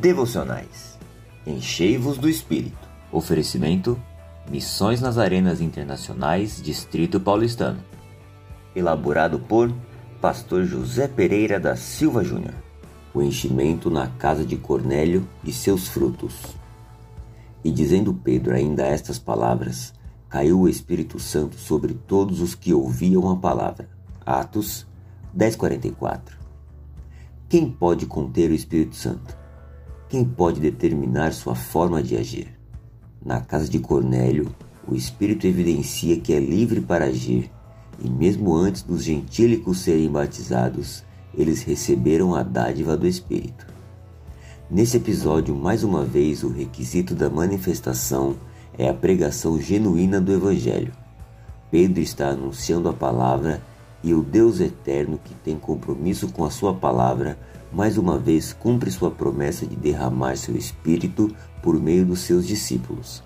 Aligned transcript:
devocionais. 0.00 0.98
Enchei-vos 1.46 2.16
do 2.16 2.28
Espírito. 2.28 2.88
Oferecimento: 3.12 4.00
Missões 4.50 5.00
nas 5.00 5.18
Arenas 5.18 5.60
Internacionais, 5.60 6.60
Distrito 6.62 7.20
Paulistano. 7.20 7.84
Elaborado 8.74 9.38
por 9.38 9.72
Pastor 10.20 10.64
José 10.64 11.06
Pereira 11.06 11.60
da 11.60 11.76
Silva 11.76 12.24
Júnior. 12.24 12.54
O 13.12 13.20
enchimento 13.20 13.90
na 13.90 14.06
casa 14.06 14.44
de 14.44 14.56
Cornélio 14.56 15.28
e 15.44 15.52
seus 15.52 15.88
frutos. 15.88 16.34
E 17.62 17.70
dizendo 17.70 18.14
Pedro 18.14 18.54
ainda 18.54 18.86
estas 18.86 19.18
palavras, 19.18 19.92
caiu 20.28 20.60
o 20.60 20.68
Espírito 20.68 21.18
Santo 21.18 21.56
sobre 21.56 21.92
todos 21.92 22.40
os 22.40 22.54
que 22.54 22.72
ouviam 22.72 23.28
a 23.28 23.36
palavra. 23.36 23.90
Atos 24.24 24.86
10:44. 25.36 26.38
Quem 27.48 27.70
pode 27.70 28.06
conter 28.06 28.50
o 28.50 28.54
Espírito 28.54 28.94
Santo? 28.94 29.39
Quem 30.10 30.24
pode 30.24 30.58
determinar 30.58 31.32
sua 31.32 31.54
forma 31.54 32.02
de 32.02 32.16
agir? 32.16 32.48
Na 33.24 33.40
casa 33.40 33.68
de 33.68 33.78
Cornélio, 33.78 34.52
o 34.84 34.96
Espírito 34.96 35.46
evidencia 35.46 36.18
que 36.18 36.32
é 36.32 36.40
livre 36.40 36.80
para 36.80 37.04
agir, 37.04 37.48
e 38.02 38.10
mesmo 38.10 38.52
antes 38.52 38.82
dos 38.82 39.04
gentílicos 39.04 39.78
serem 39.78 40.10
batizados, 40.10 41.04
eles 41.32 41.62
receberam 41.62 42.34
a 42.34 42.42
dádiva 42.42 42.96
do 42.96 43.06
Espírito. 43.06 43.64
Nesse 44.68 44.96
episódio, 44.96 45.54
mais 45.54 45.84
uma 45.84 46.04
vez, 46.04 46.42
o 46.42 46.48
requisito 46.48 47.14
da 47.14 47.30
manifestação 47.30 48.34
é 48.76 48.88
a 48.88 48.94
pregação 48.94 49.60
genuína 49.60 50.20
do 50.20 50.32
Evangelho. 50.32 50.92
Pedro 51.70 52.00
está 52.00 52.30
anunciando 52.30 52.88
a 52.88 52.92
palavra 52.92 53.62
e 54.02 54.14
o 54.14 54.22
Deus 54.22 54.60
eterno, 54.60 55.20
que 55.22 55.34
tem 55.34 55.56
compromisso 55.56 56.28
com 56.28 56.44
a 56.44 56.50
sua 56.50 56.74
palavra, 56.74 57.38
mais 57.72 57.98
uma 57.98 58.18
vez 58.18 58.52
cumpre 58.52 58.90
sua 58.90 59.10
promessa 59.10 59.66
de 59.66 59.76
derramar 59.76 60.36
seu 60.36 60.56
espírito 60.56 61.34
por 61.62 61.80
meio 61.80 62.04
dos 62.04 62.20
seus 62.20 62.46
discípulos. 62.46 63.22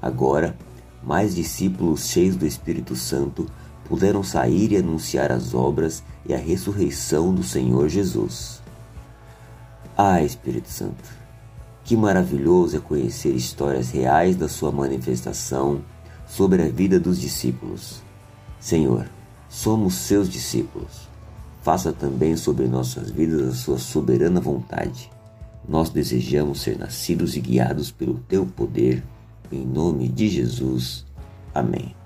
Agora, 0.00 0.56
mais 1.02 1.34
discípulos 1.34 2.08
cheios 2.08 2.36
do 2.36 2.46
Espírito 2.46 2.96
Santo 2.96 3.46
puderam 3.84 4.22
sair 4.22 4.72
e 4.72 4.76
anunciar 4.76 5.30
as 5.30 5.52
obras 5.52 6.02
e 6.26 6.32
a 6.32 6.38
ressurreição 6.38 7.34
do 7.34 7.42
Senhor 7.42 7.88
Jesus. 7.88 8.62
Ah, 9.96 10.22
Espírito 10.22 10.68
Santo, 10.68 11.04
que 11.84 11.96
maravilhoso 11.96 12.76
é 12.76 12.80
conhecer 12.80 13.34
histórias 13.34 13.90
reais 13.90 14.36
da 14.36 14.48
sua 14.48 14.72
manifestação 14.72 15.82
sobre 16.26 16.62
a 16.62 16.68
vida 16.68 16.98
dos 16.98 17.20
discípulos. 17.20 18.02
Senhor, 18.58 19.06
somos 19.48 19.94
seus 19.94 20.28
discípulos 20.28 21.14
faça 21.64 21.94
também 21.94 22.36
sobre 22.36 22.68
nossas 22.68 23.10
vidas 23.10 23.48
a 23.48 23.52
sua 23.54 23.78
soberana 23.78 24.38
vontade. 24.38 25.10
Nós 25.66 25.88
desejamos 25.88 26.60
ser 26.60 26.78
nascidos 26.78 27.36
e 27.36 27.40
guiados 27.40 27.90
pelo 27.90 28.20
teu 28.28 28.44
poder, 28.44 29.02
em 29.50 29.64
nome 29.64 30.06
de 30.06 30.28
Jesus. 30.28 31.06
Amém. 31.54 32.03